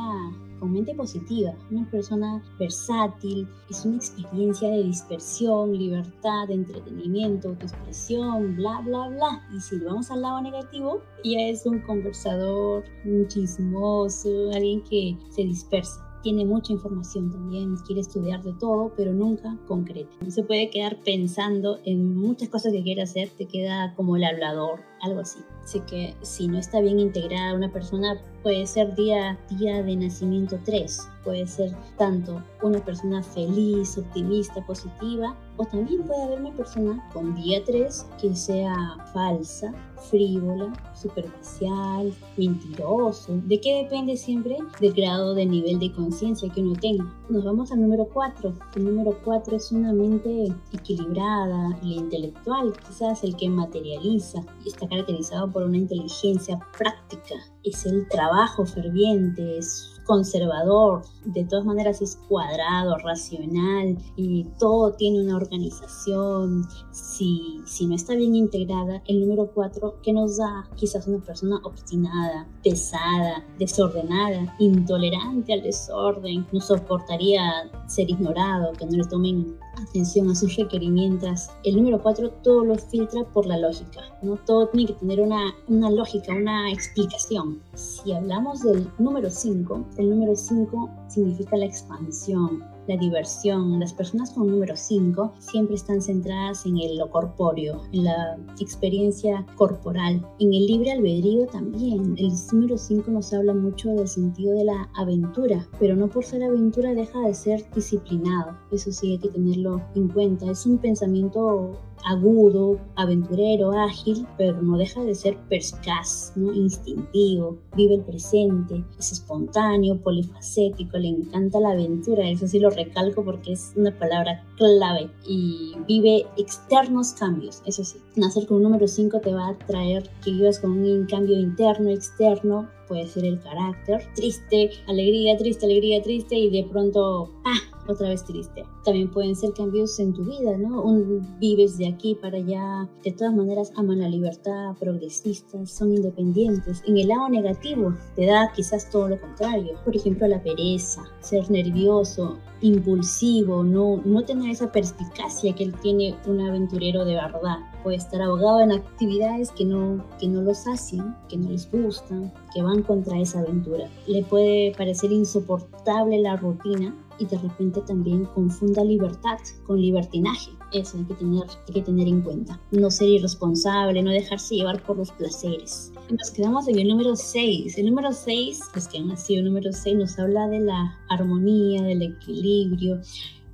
[0.60, 8.82] con mente positiva, una persona versátil, es una experiencia de dispersión, libertad, entretenimiento, autoexpresión, bla,
[8.82, 9.50] bla, bla.
[9.52, 15.18] Y si lo vamos al lado negativo, ya es un conversador, un chismoso, alguien que
[15.32, 20.10] se dispersa tiene mucha información también, quiere estudiar de todo, pero nunca concreta.
[20.22, 24.24] No se puede quedar pensando en muchas cosas que quiere hacer, te queda como el
[24.24, 25.40] hablador, algo así.
[25.64, 30.60] Así que si no está bien integrada una persona, puede ser día, día de nacimiento
[30.64, 37.10] 3, puede ser tanto una persona feliz, optimista, positiva, o también puede haber una persona
[37.12, 38.76] con día 3 que sea
[39.12, 39.74] falsa,
[40.10, 43.40] frívola, superficial, mentiroso.
[43.46, 44.58] ¿De qué depende siempre?
[44.80, 47.12] Del grado de nivel de conciencia que uno tenga.
[47.30, 48.54] Nos vamos al número 4.
[48.76, 54.96] El número 4 es una mente equilibrada y intelectual, quizás el que materializa y está
[54.96, 57.36] caracterizado por una inteligencia práctica.
[57.64, 65.24] Es el trabajo ferviente, es conservador, de todas maneras es cuadrado, racional y todo tiene
[65.24, 66.64] una organización.
[66.92, 71.60] Si, si no está bien integrada, el número 4, que nos da quizás una persona
[71.64, 77.42] obstinada, pesada, desordenada, intolerante al desorden, no soportaría
[77.88, 81.50] ser ignorado, que no le tomen atención a sus requerimientos.
[81.64, 84.38] El número 4 todo lo filtra por la lógica, ¿no?
[84.46, 87.62] Todo tiene que tener una, una lógica, una explicación.
[87.74, 93.80] Si hablamos del número 5, el número 5 significa la expansión, la diversión.
[93.80, 99.46] Las personas con número 5 siempre están centradas en el, lo corpóreo, en la experiencia
[99.56, 100.26] corporal.
[100.40, 102.16] En el libre albedrío también.
[102.18, 106.44] El número 5 nos habla mucho del sentido de la aventura, pero no por ser
[106.44, 108.58] aventura deja de ser disciplinado.
[108.72, 110.50] Eso sí hay que tenerlo en cuenta.
[110.52, 111.72] Es un pensamiento
[112.06, 116.54] agudo, aventurero, ágil, pero no deja de ser perspicaz, ¿no?
[116.54, 123.24] instintivo, vive el presente, es espontáneo, polifacético, le encanta la aventura, eso sí lo recalco
[123.24, 127.98] porque es una palabra clave y vive externos cambios, eso sí.
[128.16, 131.90] Nacer con un número 5 te va a traer que vivas con un cambio interno,
[131.90, 137.75] externo, puede ser el carácter, triste, alegría, triste, alegría, triste y de pronto, ¡ah!
[137.88, 138.66] Otra vez triste.
[138.84, 140.82] También pueden ser cambios en tu vida, ¿no?
[140.82, 146.84] Un, vives de aquí para allá, de todas maneras aman la libertad, progresistas, son independientes.
[146.86, 151.50] En el lado negativo te da quizás todo lo contrario, por ejemplo la pereza, ser
[151.50, 157.58] nervioso, impulsivo, no, no tener esa perspicacia que él tiene un aventurero de verdad.
[157.86, 162.34] Puede estar ahogado en actividades que no, que no los hacen, que no les gustan,
[162.52, 163.88] que van contra esa aventura.
[164.08, 170.50] Le puede parecer insoportable la rutina y de repente también confunda libertad con libertinaje.
[170.74, 172.60] Eso hay que tener, hay que tener en cuenta.
[172.72, 175.94] No ser irresponsable, no dejarse llevar por los placeres.
[176.10, 177.78] Nos quedamos en el número 6.
[177.78, 182.02] El número 6, pues que han nacido número 6, nos habla de la armonía, del
[182.02, 183.00] equilibrio,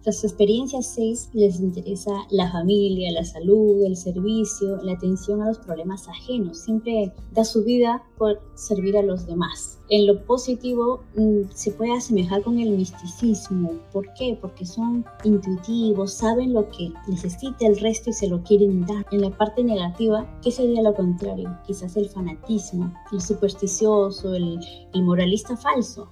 [0.04, 5.60] las experiencias 6 les interesa la familia, la salud, el servicio, la atención a los
[5.60, 6.58] problemas ajenos.
[6.58, 9.78] Siempre da su vida por servir a los demás.
[9.90, 13.74] En lo positivo mm, se puede asemejar con el misticismo.
[13.92, 14.38] ¿Por qué?
[14.40, 19.06] Porque son intuitivos, saben lo que necesita el resto y se lo quieren dar.
[19.12, 21.56] En la parte negativa, ¿qué sería lo contrario?
[21.68, 24.60] Quizás el fanatismo, el supersticioso, el,
[24.94, 26.08] moralista falso,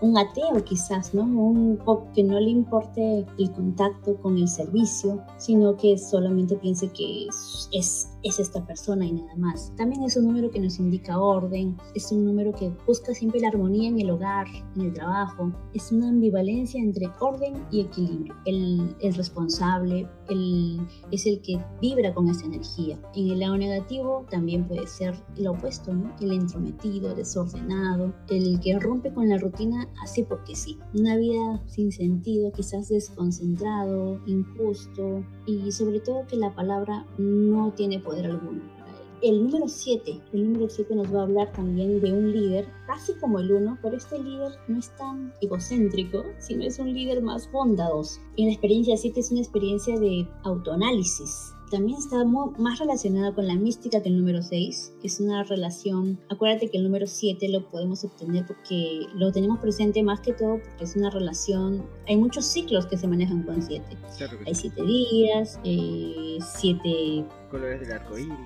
[0.00, 1.24] un ateo quizás, ¿no?
[1.24, 1.80] Un
[2.14, 7.68] que no le importe el contacto con el servicio, sino que solamente piense que es,
[7.72, 9.72] es, esta persona y nada más.
[9.76, 13.48] También es un número que nos indica orden, es un número que busca siempre la
[13.48, 18.34] armonía en el hogar, en el trabajo, es una ambivalencia entre orden y equilibrio.
[18.44, 22.98] El, el responsable el, es el que vibra con esa energía.
[23.14, 26.14] En el lado negativo también puede ser lo opuesto, ¿no?
[26.20, 30.78] El entrometido, desordenado, el que rompe con la rutina así porque sí.
[30.94, 37.72] Una vida sin sentido, quizás des concentrado, injusto y sobre todo que la palabra no
[37.72, 38.62] tiene poder alguno.
[39.22, 43.14] El número 7, el número 7 nos va a hablar también de un líder, casi
[43.14, 47.50] como el 1, pero este líder no es tan egocéntrico, sino es un líder más
[47.50, 48.20] bondadoso.
[48.36, 53.56] Y la experiencia 7 es una experiencia de autoanálisis, también está más relacionada con la
[53.56, 57.68] mística que el número 6, que es una relación, acuérdate que el número 7 lo
[57.68, 62.46] podemos obtener porque lo tenemos presente más que todo porque es una relación, hay muchos
[62.46, 63.84] ciclos que se manejan con 7.
[64.46, 68.36] hay 7 días, 7 eh, colores del arco iris.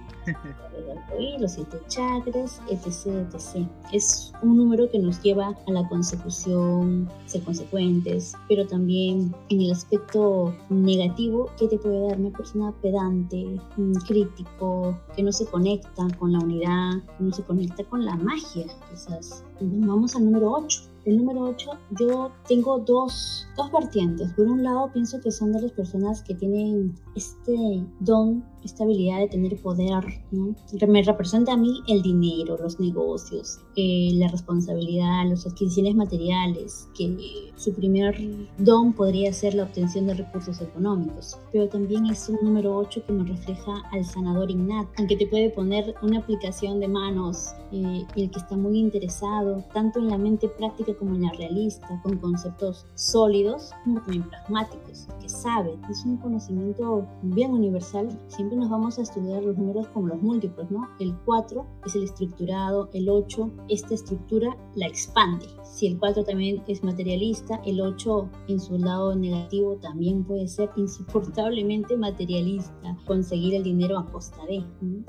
[1.40, 3.66] los siete chakras, etc, etc.
[3.92, 9.72] Es un número que nos lleva a la consecución, ser consecuentes, pero también en el
[9.72, 13.60] aspecto negativo que te puede dar una persona pedante,
[14.06, 19.44] crítico, que no se conecta con la unidad, no se conecta con la magia, quizás.
[19.60, 24.32] Vamos al número 8 el número 8 yo tengo dos, dos vertientes.
[24.34, 29.20] Por un lado pienso que son de las personas que tienen este don, esta habilidad
[29.20, 30.55] de tener poder, ¿no?
[30.87, 37.53] Me representa a mí el dinero, los negocios, eh, la responsabilidad, las adquisiciones materiales, que
[37.57, 38.16] su primer
[38.59, 41.38] don podría ser la obtención de recursos económicos.
[41.53, 45.51] Pero también es un número 8 que me refleja al sanador innato, aunque te puede
[45.51, 50.49] poner una aplicación de manos eh, el que está muy interesado tanto en la mente
[50.49, 56.16] práctica como en la realista, con conceptos sólidos como también pragmáticos, que sabe, es un
[56.18, 58.08] conocimiento bien universal.
[58.28, 60.88] Siempre nos vamos a estudiar los números como los múltiplos, ¿no?
[60.98, 65.46] El 4 es el estructurado, el 8, esta estructura la expande.
[65.64, 70.70] Si el 4 también es materialista, el 8 en su lado negativo también puede ser
[70.76, 74.64] insoportablemente materialista, conseguir el dinero a costa de,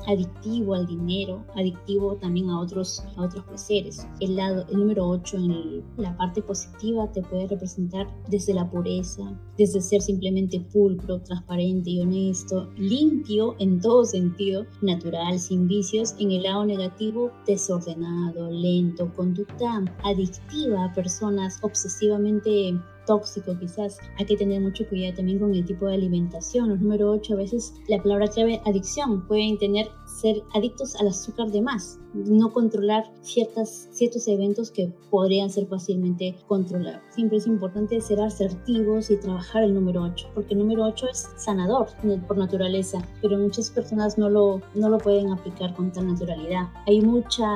[0.08, 4.08] adictivo al dinero, adictivo también a otros, a otros placeres.
[4.20, 9.40] El, lado, el número 8 en la parte positiva te puede representar desde la pureza,
[9.58, 16.16] desde ser simplemente pulcro, transparente y honesto, limpio en todo sentido, natural, sin vicios.
[16.20, 23.98] En el lado negativo, desordenado, lento, conducta adictiva a personas obsesivamente tóxico quizás.
[24.18, 26.70] Hay que tener mucho cuidado también con el tipo de alimentación.
[26.70, 31.62] Número 8 a veces la palabra clave adicción pueden tener ser adictos al azúcar de
[31.62, 37.02] más, no controlar ciertas, ciertos eventos que podrían ser fácilmente controlados.
[37.14, 41.30] Siempre es importante ser asertivos y trabajar el número 8, porque el número 8 es
[41.38, 41.88] sanador
[42.28, 46.70] por naturaleza, pero muchas personas no lo, no lo pueden aplicar con tal naturalidad.
[46.88, 47.48] Hay mucha,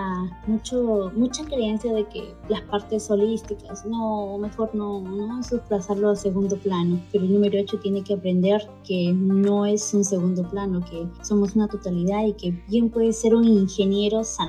[0.47, 6.15] mucho, mucha creencia de que las partes holísticas, no, mejor no, no es desplazarlo a
[6.15, 10.81] segundo plano, pero el número 8 tiene que aprender que no es un segundo plano,
[10.89, 14.44] que somos una totalidad y que bien puede ser un ingeniero sanador,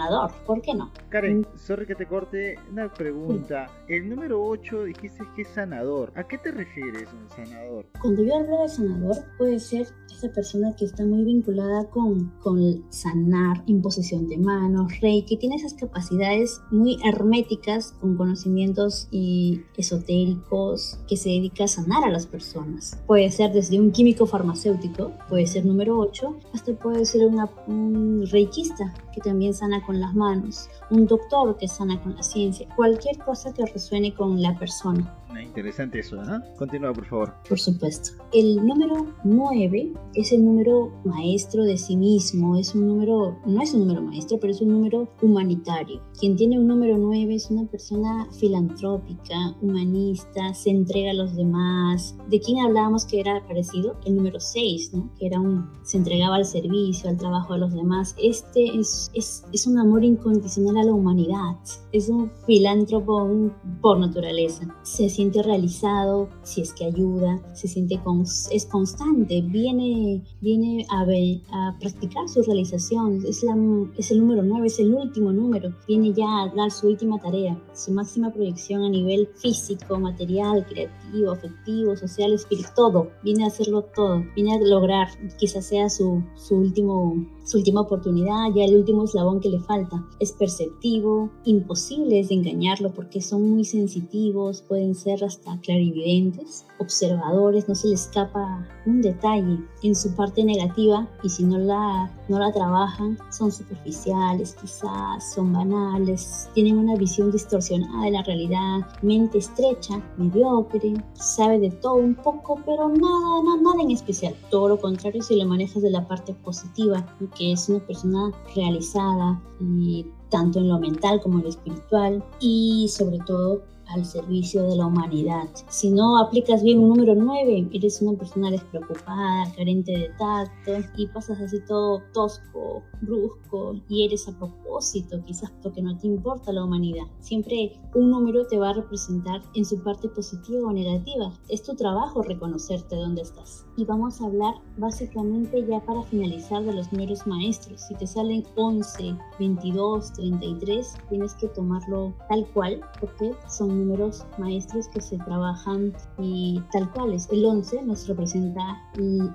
[0.46, 0.90] ¿por qué no?
[1.08, 1.58] Karen, mm.
[1.58, 3.66] sorry que te corte, una pregunta.
[3.88, 6.12] El número 8 dijiste que es sanador.
[6.16, 7.86] ¿A qué te refieres un sanador?
[8.00, 12.84] Cuando yo hablo de sanador, puede ser esa persona que está muy vinculada con, con
[12.90, 20.98] sanar, imposición de manos, rey, que tiene esas capacidades muy herméticas con conocimientos y esotéricos,
[21.08, 22.98] que se dedica a sanar a las personas.
[23.06, 28.26] Puede ser desde un químico farmacéutico, puede ser número 8, hasta puede ser una, un
[28.30, 33.18] reikista que también sana con las manos, un doctor que sana con la ciencia, cualquier
[33.18, 35.14] cosa que resuene con la persona.
[35.42, 36.40] Interesante eso, ¿eh?
[36.56, 37.34] Continúa, por favor.
[37.48, 38.10] Por supuesto.
[38.32, 43.74] El número 9 es el número maestro de sí mismo, es un número, no es
[43.74, 46.02] un número maestro, pero es un número humanitario.
[46.18, 52.16] Quien tiene un número 9 es una persona filantrópica, humanista, se entrega a los demás.
[52.28, 53.96] ¿De quién hablábamos que era parecido?
[54.04, 55.10] El número 6, ¿no?
[55.18, 58.14] Que era un, se entregaba al servicio, al trabajo de los demás.
[58.22, 61.56] Este es, es, es un amor incondicional a la humanidad,
[61.92, 64.66] es un filántropo por naturaleza.
[64.82, 71.02] Se siente realizado, si es que ayuda, se siente con, es constante, viene, viene a,
[71.02, 73.56] a practicar su realización, es, la,
[73.96, 77.60] es el número 9, es el último número, viene ya a dar su última tarea,
[77.74, 83.82] su máxima proyección a nivel físico, material, creativo, afectivo, social, espiritual, todo, viene a hacerlo
[83.82, 85.08] todo, viene a lograr,
[85.38, 87.14] quizás sea su, su último
[87.46, 90.04] su última oportunidad, ya el último eslabón que le falta.
[90.18, 97.74] Es perceptivo, imposible es engañarlo porque son muy sensitivos, pueden ser hasta clarividentes, observadores, no
[97.74, 102.52] se les escapa un detalle en su parte negativa y si no la, no la
[102.52, 110.02] trabajan son superficiales quizás, son banales, tienen una visión distorsionada de la realidad, mente estrecha,
[110.16, 114.34] mediocre, sabe de todo un poco pero nada, nada, nada en especial.
[114.50, 119.40] Todo lo contrario si lo manejas de la parte positiva que es una persona realizada
[119.60, 124.76] y tanto en lo mental como en lo espiritual y sobre todo al servicio de
[124.76, 125.48] la humanidad.
[125.68, 131.06] Si no aplicas bien un número 9, eres una persona despreocupada, carente de tacto y
[131.08, 136.64] pasas así todo tosco, brusco y eres a propósito, quizás porque no te importa la
[136.64, 137.04] humanidad.
[137.20, 141.32] Siempre un número te va a representar en su parte positiva o negativa.
[141.48, 143.64] Es tu trabajo reconocerte dónde estás.
[143.76, 147.82] Y vamos a hablar básicamente ya para finalizar de los números maestros.
[147.82, 154.88] Si te salen 11, 22, 33, tienes que tomarlo tal cual porque son números maestros
[154.88, 157.28] que se trabajan y tal cuales.
[157.30, 158.62] El 11 nos representa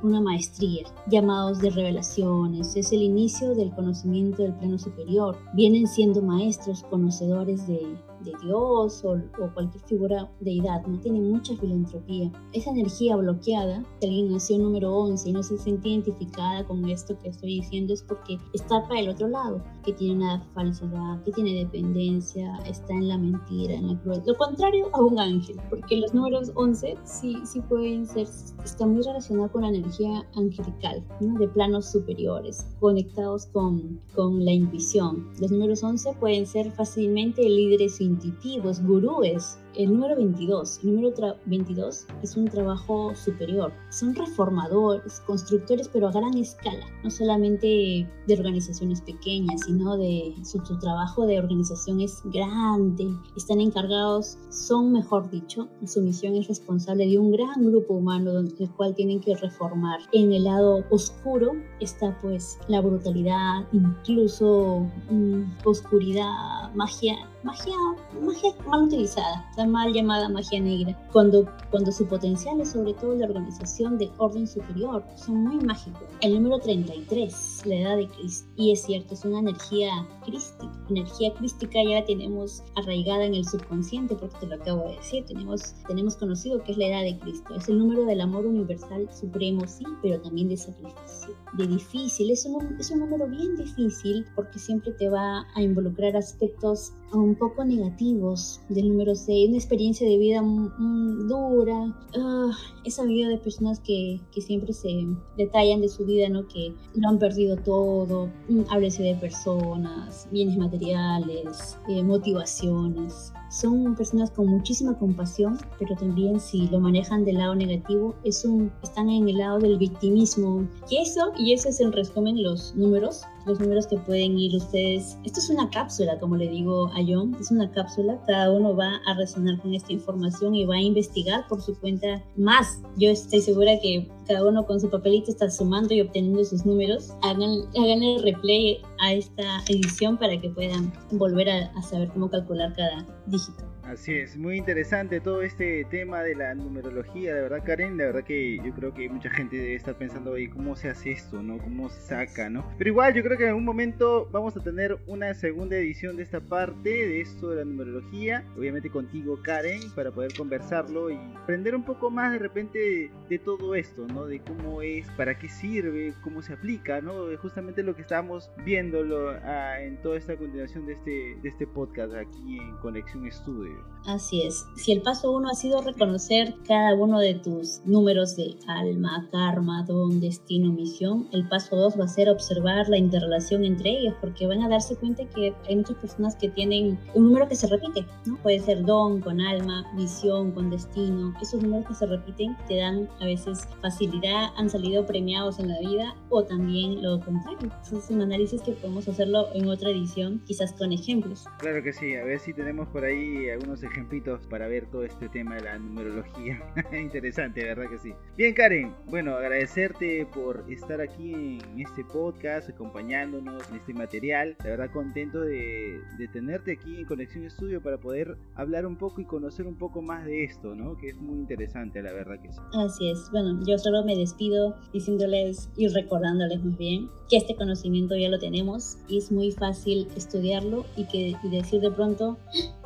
[0.03, 5.37] una maestría, llamados de revelaciones, es el inicio del conocimiento del plano superior.
[5.53, 9.19] Vienen siendo maestros, conocedores de, de Dios o,
[9.53, 12.32] cualquier figura deidad, no tiene mucha filantropía.
[12.53, 17.17] Esa energía bloqueada, si alguien nació número 11 y no se siente identificada con esto
[17.19, 21.32] que estoy diciendo, es porque está para el otro lado, que tiene una falsedad, que
[21.32, 24.26] tiene dependencia, está en la mentira, en la crueldad.
[24.26, 28.28] Lo contrario a un ángel, porque los números 11 sí, sí pueden ser,
[28.63, 35.30] están muy relacionados con la energía angelical, de planos superiores, conectados con, con la intuición.
[35.39, 40.80] Los números 11 pueden ser fácilmente líderes intuitivos, gurúes, el número 22.
[40.84, 43.72] El número 22 es un trabajo superior.
[43.89, 46.86] Son reformadores, constructores, pero a gran escala.
[47.03, 53.07] No solamente de organizaciones pequeñas, sino de su, trabajo de organización es grande.
[53.36, 58.72] Están encargados, son mejor dicho, su misión es responsable de un gran grupo humano el
[58.72, 59.99] cual tienen que reformar.
[60.12, 67.75] En el lado oscuro está pues la brutalidad, incluso mm, oscuridad, magia magia,
[68.21, 73.15] magia mal utilizada, la mal llamada magia negra, cuando, cuando su potencial es sobre todo
[73.15, 76.03] la organización del orden superior, son muy mágicos.
[76.21, 79.89] El número 33, la edad de Cristo, y es cierto, es una energía
[80.25, 84.95] crística, energía crística ya la tenemos arraigada en el subconsciente, porque te lo acabo de
[84.97, 88.45] decir, tenemos, tenemos conocido que es la edad de Cristo, es el número del amor
[88.45, 93.55] universal supremo, sí, pero también de sacrificio, de difícil, es un, es un número bien
[93.55, 99.57] difícil porque siempre te va a involucrar aspectos un poco negativos del número 6, una
[99.57, 102.51] experiencia de vida dura, uh,
[102.86, 104.89] esa vida de personas que, que, siempre se
[105.38, 106.47] detallan de su vida, ¿no?
[106.47, 113.34] que lo han perdido todo, mm, háblese de personas, bienes materiales, eh, motivaciones.
[113.49, 118.72] Son personas con muchísima compasión, pero también si lo manejan del lado negativo, es un,
[118.82, 120.66] están en el lado del victimismo.
[120.89, 125.17] Y eso, y eso es el resumen, los números, los números que pueden ir ustedes.
[125.23, 128.21] Esto es una cápsula, como le digo a John, es una cápsula.
[128.27, 132.23] Cada uno va a resonar con esta información y va a investigar por su cuenta
[132.37, 132.81] más.
[132.97, 137.11] Yo estoy segura que cada uno con su papelito está sumando y obteniendo sus números.
[137.21, 142.29] Hagan, hagan el replay a esta edición para que puedan volver a, a saber cómo
[142.29, 143.70] calcular cada dígito.
[143.91, 148.23] Así es, muy interesante todo este tema de la numerología, de verdad Karen, la verdad
[148.23, 151.57] que yo creo que mucha gente debe estar pensando, ¿cómo se hace esto, no?
[151.57, 152.65] ¿Cómo se saca, no?
[152.77, 156.23] Pero igual yo creo que en algún momento vamos a tener una segunda edición de
[156.23, 161.75] esta parte, de esto de la numerología, obviamente contigo Karen, para poder conversarlo y aprender
[161.75, 164.25] un poco más de repente de, todo esto, ¿no?
[164.25, 167.25] De cómo es, para qué sirve, cómo se aplica, ¿no?
[167.41, 172.13] Justamente lo que estamos viéndolo ah, en toda esta continuación de este, de este podcast
[172.13, 173.80] aquí en Conexión Estudio.
[174.05, 174.65] Así es.
[174.75, 179.84] Si el paso uno ha sido reconocer cada uno de tus números de alma, karma,
[179.84, 184.47] don, destino, misión, el paso dos va a ser observar la interrelación entre ellos, porque
[184.47, 188.05] van a darse cuenta que hay muchas personas que tienen un número que se repite,
[188.25, 188.38] ¿no?
[188.41, 191.34] Puede ser don con alma, misión con destino.
[191.39, 195.79] Esos números que se repiten te dan a veces facilidad, han salido premiados en la
[195.79, 197.71] vida o también lo contrario.
[197.91, 201.45] es un análisis que podemos hacerlo en otra edición, quizás con ejemplos.
[201.59, 205.30] Claro que sí, a ver si tenemos por ahí algunos ejemplitos para ver todo este
[205.30, 206.61] tema de la numerología.
[206.93, 208.13] Interesante, ¿verdad que sí?
[208.38, 214.55] Bien, Karen, bueno, agradecerte por estar aquí en este podcast, acompañándonos en este material.
[214.59, 216.01] La verdad, contento de,
[216.34, 220.26] tenerte aquí en Conexión Estudio para poder hablar un poco y conocer un poco más
[220.26, 220.97] de esto, ¿no?
[220.97, 222.59] Que es muy interesante, la verdad que sí.
[222.74, 223.30] Así es.
[223.32, 228.39] Bueno, yo solo me despido diciéndoles y recordándoles muy bien que este conocimiento ya lo
[228.39, 232.38] tenemos y es muy fácil estudiarlo y, que, y decir de pronto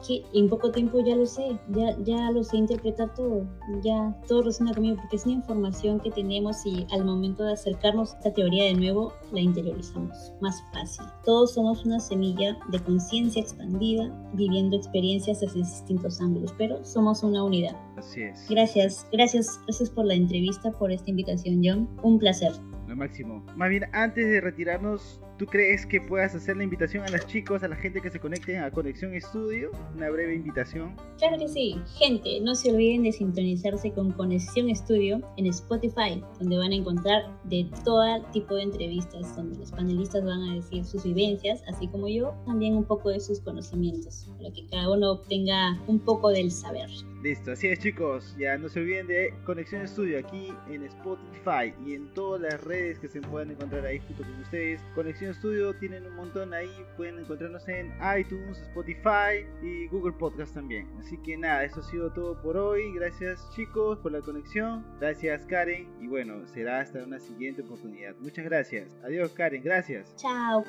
[0.06, 3.48] que en poco tiempo ya lo sé, ya, ya lo sé interpretar todo,
[3.84, 8.14] ya todo resuena conmigo porque es una información que tenemos y al momento de acercarnos
[8.14, 11.06] a esta teoría de nuevo la interiorizamos más fácil.
[11.24, 17.44] Todos somos una semilla de conciencia expandida viviendo experiencias desde distintos ángulos, pero somos una
[17.44, 17.76] unidad.
[17.98, 18.48] Así es.
[18.50, 21.90] Gracias, gracias, gracias por la entrevista, por esta invitación, John.
[22.04, 22.52] Un placer.
[22.88, 23.44] Lo máximo.
[23.56, 27.62] Más bien, antes de retirarnos, ¿Tú crees que puedas hacer la invitación a los chicos,
[27.62, 29.70] a la gente que se conecte a Conexión Estudio?
[29.94, 30.96] Una breve invitación.
[31.18, 31.76] Claro que sí.
[31.98, 37.24] Gente, no se olviden de sintonizarse con Conexión Estudio en Spotify, donde van a encontrar
[37.44, 42.08] de todo tipo de entrevistas, donde los panelistas van a decir sus vivencias, así como
[42.08, 46.50] yo, también un poco de sus conocimientos, para que cada uno obtenga un poco del
[46.50, 46.90] saber.
[47.26, 51.96] Listo, así es chicos, ya no se olviden de Conexión Estudio aquí en Spotify y
[51.96, 54.80] en todas las redes que se puedan encontrar ahí junto con ustedes.
[54.94, 60.88] Conexión Studio tienen un montón ahí, pueden encontrarnos en iTunes, Spotify y Google Podcast también.
[61.00, 62.94] Así que nada, eso ha sido todo por hoy.
[62.94, 68.14] Gracias chicos por la conexión, gracias Karen y bueno, será hasta una siguiente oportunidad.
[68.20, 68.96] Muchas gracias.
[69.04, 70.16] Adiós Karen, gracias.
[70.16, 70.64] Chao.